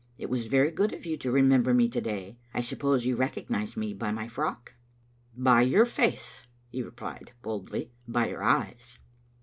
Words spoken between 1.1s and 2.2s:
to remember me to